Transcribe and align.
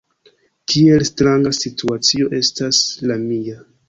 Kiel 0.71 1.03
stranga 1.09 1.51
situacio 1.57 2.31
estas 2.39 2.81
la 3.13 3.19
mia. 3.27 3.61